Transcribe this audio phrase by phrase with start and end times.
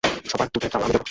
[0.03, 0.99] সবার দুধের দাম আমি দেবো।